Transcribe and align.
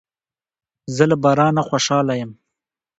زه 0.95 1.03
له 1.11 1.15
بارانه 1.23 1.61
خوشاله 1.69 2.13
یم. 2.21 2.31